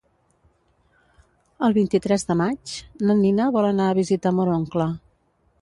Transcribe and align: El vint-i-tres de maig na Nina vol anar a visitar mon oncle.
El 1.67 1.75
vint-i-tres 1.75 2.27
de 2.31 2.39
maig 2.41 2.75
na 3.05 3.19
Nina 3.23 3.51
vol 3.59 3.71
anar 3.71 3.91
a 3.93 3.99
visitar 4.03 4.37
mon 4.39 4.55
oncle. 4.59 4.93